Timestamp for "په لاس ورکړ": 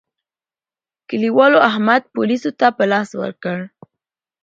2.77-3.57